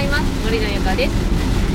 [0.00, 0.44] ざいます。
[0.44, 1.12] 森のゆかです。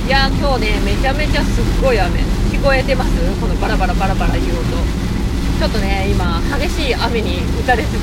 [0.08, 2.20] いやー今日ねめちゃめちゃすっごい雨。
[2.50, 3.12] 聞こえてます？
[3.40, 4.82] このバラバラバラバラ言う音
[5.60, 7.94] ちょっとね今激しい雨に打たれつつ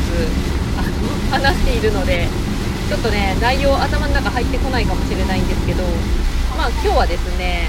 [0.79, 2.29] あの話しているので
[2.89, 5.83] ちょっとね内容頭の中入ってこないかもしれないんですけど
[6.57, 7.67] まあ今日はですね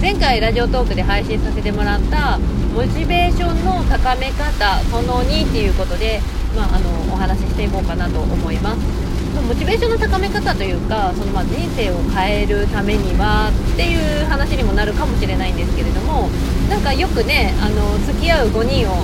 [0.00, 2.38] 前回ラジオトークで配信させてもらった
[2.72, 6.20] モチベーションの高め方その2っていうことで、
[6.56, 9.09] まあ、あのお話ししていこうかなと思います。
[9.46, 16.28] モチベーションの高め方というかそのまあ人生を変えるためにはっていう話にもなるかもしれないんですけれども
[16.68, 18.94] なんかよくねあの付き合う5人を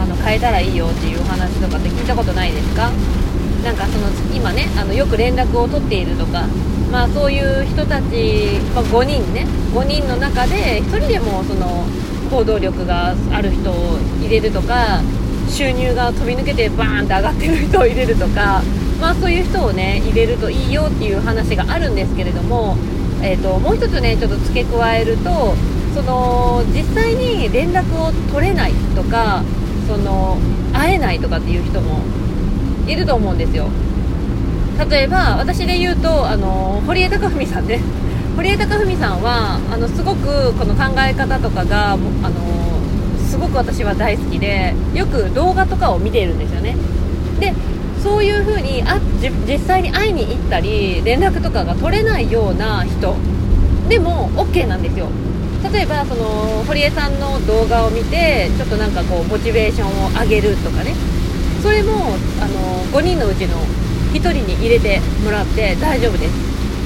[0.00, 2.90] あの変えたらいいよっていう話とかって聞いたことないですか？
[3.62, 6.46] なんかその今ねあのよく連絡を取っているとか
[6.90, 11.86] まあそういう人たち、まあ、5人ね5人の中で1人でもその
[12.30, 15.00] 行動力がある人を入れるとか
[15.48, 18.62] 収入が飛び抜けてバーンって上がってる人を入れるとか
[19.02, 22.76] まあ、そういう人をね入れるといいよっていう話があるんですけれども、
[23.20, 25.54] えーと、もう一つねちょっと付け加えると
[25.92, 29.42] その実際に連絡を取れないとか
[29.88, 30.38] その
[30.72, 31.98] 会えないとかっていう人も
[32.86, 33.66] いると思うんですよ。
[34.88, 37.80] 例えば私で言うとあの堀江貴文さんね。
[38.36, 42.00] 堀江貴文さんはあのすごくこの考え方とかがあの
[43.28, 46.76] すごく私は大好きでよく動画とかを見ているんですよね。
[47.40, 47.52] で
[48.02, 48.98] そういう風にあ
[49.46, 53.14] 実際に会いに行ったり連絡とかが取れないような人。
[53.88, 55.08] でも OK なんですよ。
[55.72, 60.94] 例えばその堀江さんの動画を見てちょっとなんかこうモチベーションを上げるとかね。
[61.62, 63.56] それもあの5人のうちの
[64.12, 66.32] 1人に入れてもらって大丈夫です。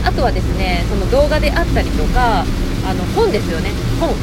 [0.05, 2.45] あとはですねその動画であったりとか
[2.87, 3.71] あの本ですよね。
[3.99, 4.15] 本。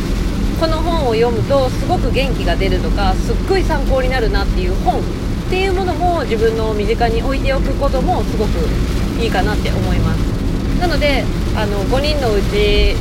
[0.60, 5.02] この本を読むとすごく元気が出るとかすっごい参考になるなっていう本。
[5.54, 8.58] っていうものも自分の身近に置いておくこともすごく
[9.22, 10.18] いいかなって思います。
[10.82, 11.24] なので
[11.56, 12.98] あの5人のうち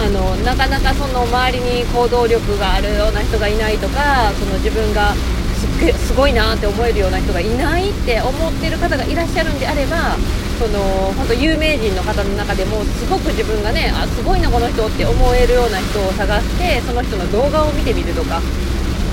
[0.00, 5.12] あのなかなかその周りに行動力があるような人がいないとかその自分が
[5.60, 10.16] すっすごいなって思えるような人がいないって思ってる方がいらっしゃるんであれば
[10.56, 10.80] その
[11.12, 18.40] 本当有名人の方の中でもすごく自分がねあすごいなこの人って思えるような人を探してその人の動画を見てみるとか。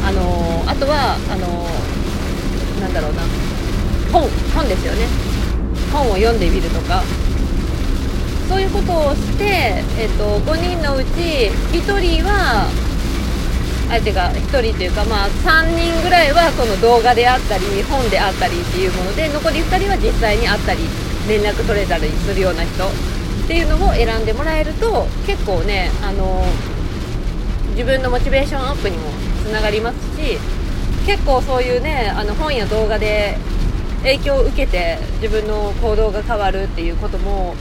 [0.01, 1.67] あのあとはあの
[2.79, 3.21] なんだろうな。
[4.11, 5.05] 本本ですよね。
[5.91, 7.03] 本を読んでみるとか。
[8.49, 12.65] そういうことをして、えーと、5人のうち1人は
[13.89, 20.81] 相手が1人というか、まあ、3人ぐらいはこの動画であったり本であったりっていうもので残り2人は実際に会ったり
[21.27, 26.43] 連絡取れたりするような人っていうのを選んでもらえると結構ねあの
[27.71, 29.09] 自分のモチベーションアップにも
[29.45, 30.37] つながりますし
[31.05, 33.37] 結構そういうねあの本や動画で
[34.03, 37.55] 影響を受けて自分の行動が変わるっていうことも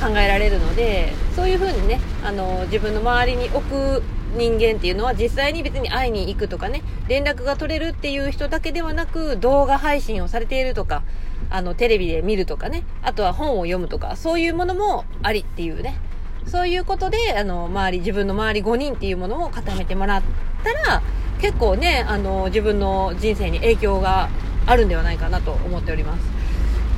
[0.00, 4.02] 考えられるのでそういう風にねあの自分の周りに置く
[4.36, 11.02] 人間っていうのは実際に別に会いに行くとかね連絡が取れるっていう人だけではなく動画配信をされているとか
[11.50, 15.98] あのテレビで見るとかねあとは本を読むとかそういうものもありっていうね。
[16.46, 20.22] そういうことであの周り自分の周り5人っていうものを固めてもらっ
[20.64, 21.02] たら
[21.40, 24.28] 結構ね、あの、自分の人生に影響が
[24.66, 26.20] あるんではないかなと思っております。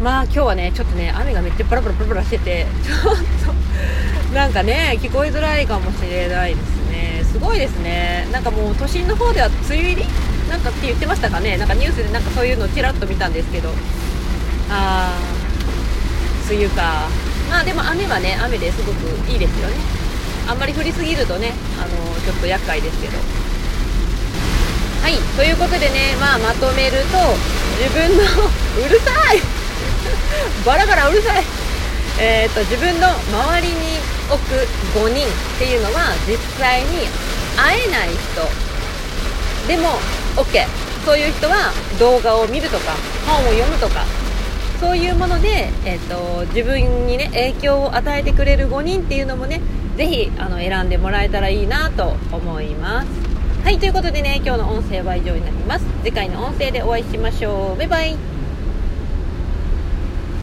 [0.02, 3.16] まあ今日はね、ちょっとね、雨がめっちゃパラパラパラパラしてて、ちょっ
[4.28, 7.22] と、なんかね、聞こえづらいかもしれないですね。
[7.24, 8.26] すごいですね。
[8.32, 10.04] なんかもう都心の方では梅雨入り？
[10.48, 11.58] なんかって言ってましたかね？
[11.58, 13.68] なんかニュースでなんかそういうのちらっと見たんですけど。
[14.70, 17.08] あー、梅雨か。
[17.50, 19.74] まあでも雨はね、雨ですごくいいですよね。
[20.48, 21.90] あんまり降りすぎるとね、あの、
[22.24, 23.18] ちょっと厄介ですけど。
[25.02, 27.16] はいということでね、まあ、まとめると
[27.80, 28.22] 自分の
[28.84, 29.40] うるさい。
[30.64, 31.44] バラバラうるさい。
[32.18, 33.98] えーと、自分の周りに
[34.30, 37.08] 置く5人っていうのは実際に
[37.56, 38.70] 会えない人。
[39.66, 39.98] でも
[40.36, 40.66] OK
[41.04, 42.94] そういう人は動画を見るとか
[43.26, 44.04] 本を読むとか
[44.80, 49.60] そういうもので、えーと、自分にね影響を与えてくれる5人っていうのもね
[49.96, 53.39] ぜひあの選んでもらえたらいいなと思います。
[53.70, 55.84] はいということでね今日の音声は以上になります。
[56.02, 57.78] 次回の音声でお会いしましょう。
[57.78, 58.39] バイバイ。